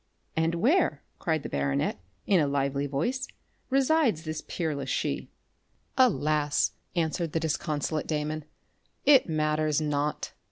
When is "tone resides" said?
2.87-4.23